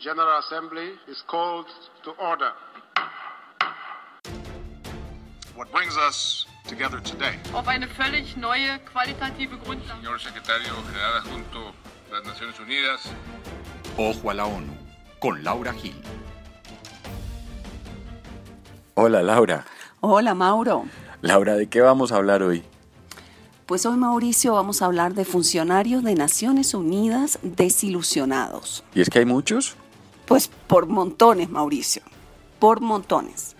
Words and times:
General 0.00 0.38
Assembly 0.38 0.92
is 1.08 1.22
called 1.26 1.66
to 2.04 2.12
order. 2.12 2.52
What 5.54 5.70
brings 5.72 5.94
us 5.98 6.46
together 6.66 7.00
today? 7.02 7.38
Auf 7.52 7.68
eine 7.68 7.86
völlig 7.86 8.34
neue 8.38 8.78
qualitative 8.90 9.58
Grundlage. 9.62 10.00
Señor 10.00 10.18
Secretario 10.18 10.72
General 10.86 11.18
Adjunto 11.18 11.74
de 12.08 12.14
las 12.14 12.24
Naciones 12.24 12.58
Unidas. 12.58 13.12
Ojo 13.98 14.30
a 14.30 14.34
la 14.34 14.46
ONU, 14.46 14.72
con 15.18 15.44
Laura 15.44 15.74
Gil. 15.74 16.00
Hola 18.94 19.22
Laura. 19.22 19.66
Hola 20.00 20.34
Mauro. 20.34 20.86
Laura, 21.20 21.56
¿de 21.56 21.68
qué 21.68 21.82
vamos 21.82 22.10
a 22.10 22.16
hablar 22.16 22.42
hoy? 22.42 22.64
Pues 23.66 23.84
hoy 23.84 23.98
Mauricio 23.98 24.54
vamos 24.54 24.80
a 24.80 24.86
hablar 24.86 25.12
de 25.12 25.26
funcionarios 25.26 26.02
de 26.02 26.14
Naciones 26.14 26.72
Unidas 26.72 27.38
desilusionados. 27.42 28.82
¿Y 28.94 29.02
es 29.02 29.10
que 29.10 29.18
hay 29.18 29.26
muchos? 29.26 29.76
Pues 30.30 30.48
por 30.68 30.86
montones, 30.86 31.50
Mauricio. 31.50 32.02
Por 32.60 32.80
montones. 32.80 33.56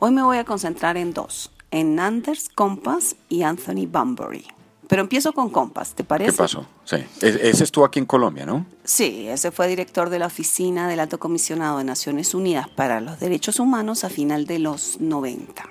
Hoy 0.00 0.10
me 0.10 0.24
voy 0.24 0.36
a 0.36 0.44
concentrar 0.44 0.96
en 0.96 1.14
dos, 1.14 1.52
en 1.70 2.00
Anders 2.00 2.48
Compass 2.48 3.14
y 3.28 3.42
Anthony 3.42 3.86
Bunbury. 3.86 4.44
Pero 4.88 5.02
empiezo 5.02 5.32
con 5.32 5.48
Compass, 5.48 5.94
¿te 5.94 6.02
parece? 6.02 6.32
¿Qué 6.32 6.36
pasó? 6.38 6.66
Sí. 6.82 6.96
E-, 6.96 7.38
ese 7.48 7.62
estuvo 7.62 7.84
aquí 7.84 8.00
en 8.00 8.06
Colombia, 8.06 8.44
¿no? 8.44 8.66
Sí, 8.82 9.28
ese 9.28 9.52
fue 9.52 9.68
director 9.68 10.10
de 10.10 10.18
la 10.18 10.26
Oficina 10.26 10.88
del 10.88 10.98
Alto 10.98 11.20
Comisionado 11.20 11.78
de 11.78 11.84
Naciones 11.84 12.34
Unidas 12.34 12.68
para 12.68 13.00
los 13.00 13.20
Derechos 13.20 13.60
Humanos 13.60 14.02
a 14.02 14.10
final 14.10 14.44
de 14.44 14.58
los 14.58 15.00
90. 15.00 15.70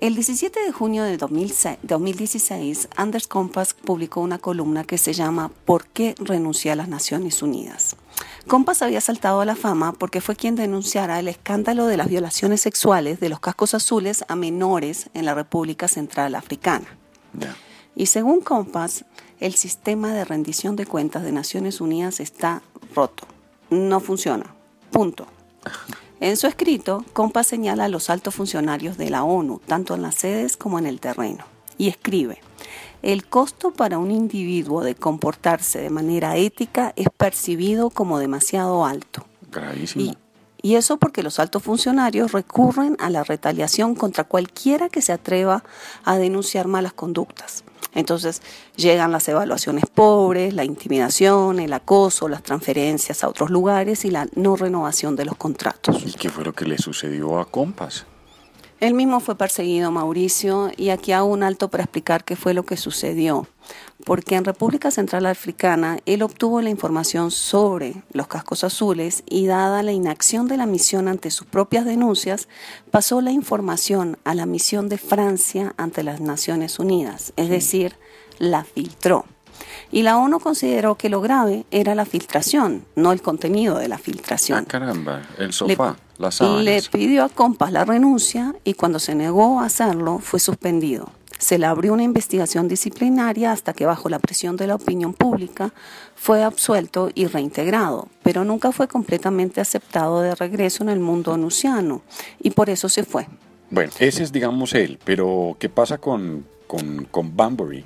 El 0.00 0.14
17 0.14 0.60
de 0.60 0.70
junio 0.70 1.02
de 1.02 1.16
2016, 1.16 2.88
Anders 2.94 3.26
Compass 3.26 3.74
publicó 3.74 4.20
una 4.20 4.38
columna 4.38 4.84
que 4.84 4.96
se 4.96 5.12
llama 5.12 5.50
¿Por 5.64 5.88
qué 5.88 6.14
renuncié 6.20 6.70
a 6.70 6.76
las 6.76 6.86
Naciones 6.86 7.42
Unidas? 7.42 7.87
Compass 8.46 8.82
había 8.82 9.00
saltado 9.00 9.40
a 9.40 9.44
la 9.44 9.56
fama 9.56 9.92
porque 9.92 10.20
fue 10.20 10.36
quien 10.36 10.56
denunciara 10.56 11.18
el 11.18 11.28
escándalo 11.28 11.86
de 11.86 11.96
las 11.96 12.08
violaciones 12.08 12.60
sexuales 12.60 13.20
de 13.20 13.28
los 13.28 13.40
cascos 13.40 13.74
azules 13.74 14.24
a 14.28 14.36
menores 14.36 15.10
en 15.14 15.24
la 15.24 15.34
República 15.34 15.88
Central 15.88 16.34
Africana. 16.34 16.86
Y 17.94 18.06
según 18.06 18.40
Compass, 18.40 19.04
el 19.40 19.54
sistema 19.54 20.12
de 20.12 20.24
rendición 20.24 20.76
de 20.76 20.86
cuentas 20.86 21.22
de 21.24 21.32
Naciones 21.32 21.80
Unidas 21.80 22.20
está 22.20 22.62
roto. 22.94 23.26
No 23.70 24.00
funciona. 24.00 24.54
Punto. 24.90 25.26
En 26.20 26.36
su 26.36 26.46
escrito, 26.46 27.04
Compass 27.12 27.46
señala 27.46 27.84
a 27.84 27.88
los 27.88 28.10
altos 28.10 28.34
funcionarios 28.34 28.96
de 28.96 29.10
la 29.10 29.22
ONU, 29.24 29.60
tanto 29.66 29.94
en 29.94 30.02
las 30.02 30.16
sedes 30.16 30.56
como 30.56 30.78
en 30.78 30.86
el 30.86 31.00
terreno, 31.00 31.44
y 31.76 31.88
escribe, 31.88 32.40
el 33.02 33.26
costo 33.26 33.72
para 33.72 33.98
un 33.98 34.10
individuo 34.10 34.82
de 34.82 34.94
comportarse 34.94 35.80
de 35.80 35.90
manera 35.90 36.36
ética 36.36 36.92
es 36.96 37.08
percibido 37.16 37.90
como 37.90 38.18
demasiado 38.18 38.84
alto. 38.84 39.26
Gravísimo. 39.50 40.16
Y, 40.60 40.74
eso 40.74 40.98
porque 40.98 41.22
los 41.22 41.38
altos 41.38 41.62
funcionarios 41.62 42.32
recurren 42.32 42.96
a 42.98 43.10
la 43.10 43.24
retaliación 43.24 43.94
contra 43.94 44.24
cualquiera 44.24 44.88
que 44.88 45.02
se 45.02 45.12
atreva 45.12 45.62
a 46.04 46.18
denunciar 46.18 46.66
malas 46.66 46.92
conductas. 46.92 47.64
Entonces 47.94 48.42
llegan 48.76 49.12
las 49.12 49.28
evaluaciones 49.28 49.84
pobres, 49.86 50.52
la 50.52 50.64
intimidación, 50.64 51.58
el 51.60 51.72
acoso, 51.72 52.28
las 52.28 52.42
transferencias 52.42 53.24
a 53.24 53.28
otros 53.28 53.50
lugares 53.50 54.04
y 54.04 54.10
la 54.10 54.28
no 54.34 54.56
renovación 54.56 55.16
de 55.16 55.24
los 55.24 55.36
contratos. 55.36 56.02
¿Y 56.04 56.12
qué 56.12 56.28
fue 56.28 56.44
lo 56.44 56.52
que 56.52 56.66
le 56.66 56.76
sucedió 56.76 57.38
a 57.38 57.46
Compass? 57.46 58.04
Él 58.80 58.94
mismo 58.94 59.18
fue 59.18 59.36
perseguido, 59.36 59.90
Mauricio, 59.90 60.70
y 60.76 60.90
aquí 60.90 61.10
hago 61.10 61.26
un 61.26 61.42
alto 61.42 61.68
para 61.68 61.82
explicar 61.82 62.24
qué 62.24 62.36
fue 62.36 62.54
lo 62.54 62.62
que 62.64 62.76
sucedió. 62.76 63.48
Porque 64.04 64.36
en 64.36 64.44
República 64.44 64.92
Central 64.92 65.26
Africana 65.26 65.98
él 66.06 66.22
obtuvo 66.22 66.62
la 66.62 66.70
información 66.70 67.32
sobre 67.32 68.04
los 68.12 68.28
cascos 68.28 68.62
azules 68.62 69.24
y 69.28 69.46
dada 69.46 69.82
la 69.82 69.90
inacción 69.90 70.46
de 70.46 70.56
la 70.56 70.66
misión 70.66 71.08
ante 71.08 71.32
sus 71.32 71.48
propias 71.48 71.84
denuncias, 71.86 72.48
pasó 72.92 73.20
la 73.20 73.32
información 73.32 74.16
a 74.24 74.34
la 74.34 74.46
misión 74.46 74.88
de 74.88 74.98
Francia 74.98 75.74
ante 75.76 76.04
las 76.04 76.20
Naciones 76.20 76.78
Unidas, 76.78 77.32
es 77.36 77.48
decir, 77.48 77.96
la 78.38 78.62
filtró. 78.62 79.24
Y 79.90 80.02
la 80.02 80.18
ONU 80.18 80.40
consideró 80.40 80.96
que 80.96 81.08
lo 81.08 81.20
grave 81.20 81.64
era 81.70 81.94
la 81.94 82.04
filtración, 82.04 82.84
no 82.94 83.12
el 83.12 83.22
contenido 83.22 83.78
de 83.78 83.88
la 83.88 83.98
filtración. 83.98 84.64
Ah, 84.64 84.68
caramba, 84.68 85.22
el 85.38 85.52
sofá, 85.52 85.96
le, 86.18 86.22
las 86.22 86.34
sábanas. 86.36 86.64
Le 86.64 86.82
pidió 86.90 87.24
a 87.24 87.28
Compass 87.28 87.72
la 87.72 87.84
renuncia 87.84 88.54
y 88.64 88.74
cuando 88.74 88.98
se 88.98 89.14
negó 89.14 89.60
a 89.60 89.66
hacerlo 89.66 90.18
fue 90.18 90.40
suspendido. 90.40 91.10
Se 91.38 91.56
le 91.56 91.66
abrió 91.66 91.92
una 91.92 92.02
investigación 92.02 92.66
disciplinaria 92.66 93.52
hasta 93.52 93.72
que 93.72 93.86
bajo 93.86 94.08
la 94.08 94.18
presión 94.18 94.56
de 94.56 94.66
la 94.66 94.74
opinión 94.74 95.14
pública 95.14 95.72
fue 96.16 96.42
absuelto 96.42 97.10
y 97.14 97.26
reintegrado, 97.26 98.08
pero 98.24 98.44
nunca 98.44 98.72
fue 98.72 98.88
completamente 98.88 99.60
aceptado 99.60 100.20
de 100.20 100.34
regreso 100.34 100.82
en 100.82 100.88
el 100.88 100.98
mundo 100.98 101.32
onusiano 101.32 102.02
y 102.40 102.50
por 102.50 102.70
eso 102.70 102.88
se 102.88 103.04
fue. 103.04 103.28
Bueno, 103.70 103.92
ese 104.00 104.24
es 104.24 104.32
digamos 104.32 104.74
él, 104.74 104.98
pero 105.04 105.56
¿qué 105.60 105.68
pasa 105.68 105.98
con, 105.98 106.44
con, 106.66 107.04
con 107.04 107.36
Bunbury? 107.36 107.84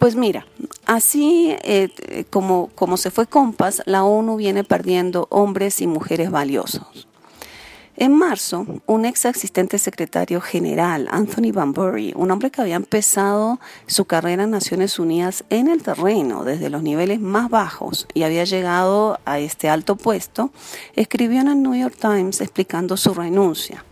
Pues 0.00 0.16
mira, 0.16 0.46
así 0.86 1.54
eh, 1.62 2.24
como, 2.30 2.70
como 2.74 2.96
se 2.96 3.10
fue 3.10 3.26
Compass, 3.26 3.82
la 3.84 4.02
ONU 4.02 4.36
viene 4.36 4.64
perdiendo 4.64 5.26
hombres 5.28 5.82
y 5.82 5.86
mujeres 5.86 6.30
valiosos. 6.30 7.06
En 7.98 8.14
marzo, 8.16 8.64
un 8.86 9.04
ex 9.04 9.26
asistente 9.26 9.76
secretario 9.76 10.40
general, 10.40 11.06
Anthony 11.10 11.52
Bunbury, 11.52 12.14
un 12.16 12.30
hombre 12.30 12.50
que 12.50 12.62
había 12.62 12.76
empezado 12.76 13.60
su 13.86 14.06
carrera 14.06 14.44
en 14.44 14.52
Naciones 14.52 14.98
Unidas 14.98 15.44
en 15.50 15.68
el 15.68 15.82
terreno, 15.82 16.44
desde 16.44 16.70
los 16.70 16.82
niveles 16.82 17.20
más 17.20 17.50
bajos, 17.50 18.08
y 18.14 18.22
había 18.22 18.44
llegado 18.44 19.20
a 19.26 19.38
este 19.38 19.68
alto 19.68 19.96
puesto, 19.96 20.50
escribió 20.96 21.42
en 21.42 21.48
el 21.48 21.62
New 21.62 21.74
York 21.74 21.96
Times 22.00 22.40
explicando 22.40 22.96
su 22.96 23.12
renuncia. 23.12 23.84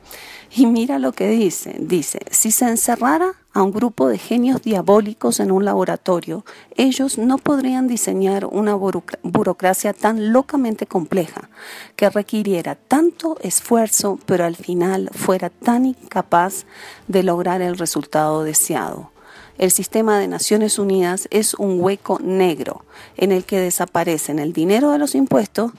Y 0.50 0.64
mira 0.64 0.98
lo 0.98 1.12
que 1.12 1.28
dice. 1.28 1.76
Dice, 1.78 2.20
si 2.30 2.50
se 2.50 2.66
encerrara 2.66 3.34
a 3.58 3.62
un 3.64 3.72
grupo 3.72 4.06
de 4.06 4.18
genios 4.18 4.62
diabólicos 4.62 5.40
en 5.40 5.50
un 5.50 5.64
laboratorio, 5.64 6.44
ellos 6.76 7.18
no 7.18 7.38
podrían 7.38 7.88
diseñar 7.88 8.44
una 8.44 8.76
burocracia 8.76 9.92
tan 9.92 10.32
locamente 10.32 10.86
compleja 10.86 11.50
que 11.96 12.08
requiriera 12.08 12.76
tanto 12.76 13.36
esfuerzo, 13.40 14.20
pero 14.26 14.44
al 14.44 14.54
final 14.54 15.10
fuera 15.12 15.50
tan 15.50 15.86
incapaz 15.86 16.66
de 17.08 17.24
lograr 17.24 17.60
el 17.60 17.76
resultado 17.76 18.44
deseado. 18.44 19.10
El 19.58 19.72
sistema 19.72 20.20
de 20.20 20.28
Naciones 20.28 20.78
Unidas 20.78 21.26
es 21.32 21.54
un 21.54 21.80
hueco 21.80 22.20
negro 22.22 22.84
en 23.16 23.32
el 23.32 23.42
que 23.42 23.58
desaparecen 23.58 24.38
el 24.38 24.52
dinero 24.52 24.92
de 24.92 24.98
los 24.98 25.16
impuestos 25.16 25.72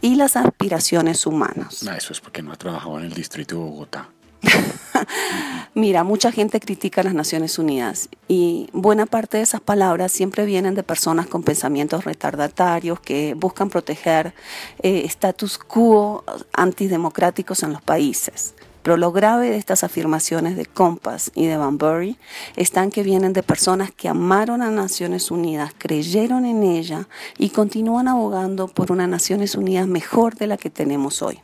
y 0.00 0.16
las 0.16 0.34
aspiraciones 0.34 1.24
humanas. 1.26 1.84
No, 1.84 1.92
eso 1.92 2.12
es 2.12 2.20
porque 2.20 2.42
no 2.42 2.50
ha 2.50 2.56
trabajado 2.56 2.98
en 2.98 3.04
el 3.04 3.14
distrito 3.14 3.54
de 3.54 3.62
Bogotá. 3.62 4.08
Mira, 5.74 6.04
mucha 6.04 6.32
gente 6.32 6.60
critica 6.60 7.00
a 7.00 7.04
las 7.04 7.14
Naciones 7.14 7.58
Unidas 7.58 8.08
y 8.28 8.68
buena 8.72 9.06
parte 9.06 9.38
de 9.38 9.42
esas 9.42 9.60
palabras 9.60 10.12
siempre 10.12 10.44
vienen 10.44 10.74
de 10.74 10.82
personas 10.82 11.26
con 11.26 11.42
pensamientos 11.42 12.04
retardatarios 12.04 13.00
que 13.00 13.34
buscan 13.34 13.70
proteger 13.70 14.34
eh, 14.82 15.02
status 15.06 15.58
quo 15.58 16.24
antidemocráticos 16.52 17.62
en 17.62 17.72
los 17.72 17.82
países. 17.82 18.54
Pero 18.82 18.96
lo 18.96 19.12
grave 19.12 19.50
de 19.50 19.56
estas 19.56 19.84
afirmaciones 19.84 20.56
de 20.56 20.64
Compass 20.64 21.32
y 21.34 21.46
de 21.46 21.56
Van 21.56 21.76
Bury 21.76 22.16
están 22.56 22.90
que 22.90 23.02
vienen 23.02 23.32
de 23.34 23.42
personas 23.42 23.90
que 23.90 24.08
amaron 24.08 24.62
a 24.62 24.70
Naciones 24.70 25.30
Unidas, 25.30 25.74
creyeron 25.76 26.46
en 26.46 26.62
ella 26.62 27.06
y 27.36 27.50
continúan 27.50 28.08
abogando 28.08 28.68
por 28.68 28.90
una 28.90 29.06
Naciones 29.06 29.54
Unidas 29.54 29.86
mejor 29.86 30.36
de 30.36 30.46
la 30.46 30.56
que 30.56 30.70
tenemos 30.70 31.20
hoy. 31.20 31.40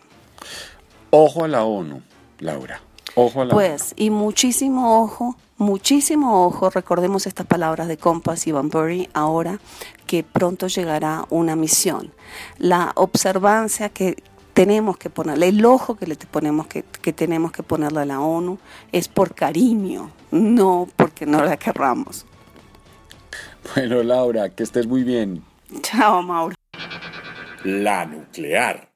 Ojo 1.11 1.45
a 1.45 1.49
la 1.49 1.65
ONU, 1.65 2.03
Laura. 2.39 2.81
Ojo 3.17 3.41
a 3.41 3.45
la 3.47 3.55
Pues, 3.55 3.95
y 3.97 4.11
muchísimo 4.11 5.03
ojo, 5.03 5.37
muchísimo 5.57 6.47
ojo, 6.47 6.71
recordemos 6.71 7.27
estas 7.27 7.47
palabras 7.47 7.89
de 7.89 7.97
Compass 7.97 8.47
y 8.47 8.53
Van 8.53 8.69
Bury 8.69 9.09
ahora 9.15 9.59
que 10.07 10.23
pronto 10.23 10.69
llegará 10.69 11.25
una 11.31 11.57
misión. 11.57 12.13
La 12.59 12.93
observancia 12.95 13.89
que 13.89 14.23
tenemos 14.53 14.99
que 14.99 15.11
ponerle, 15.11 15.49
el 15.49 15.65
ojo 15.65 15.97
que 15.97 16.07
le 16.07 16.17
ponemos 16.17 16.67
que, 16.67 16.83
que 16.83 17.13
tenemos 17.13 17.53
que 17.53 17.63
ponerle 17.63 18.01
a 18.01 18.05
la 18.05 18.21
ONU 18.21 18.59
es 18.93 19.09
por 19.09 19.35
cariño, 19.35 20.11
no 20.31 20.87
porque 20.97 21.27
no 21.27 21.43
la 21.43 21.57
querramos. 21.57 22.27
Bueno, 23.75 24.03
Laura, 24.03 24.51
que 24.51 24.63
estés 24.63 24.87
muy 24.87 25.03
bien. 25.03 25.43
Chao, 25.83 26.23
Mauro. 26.23 26.55
La 27.65 28.05
nuclear. 28.05 28.96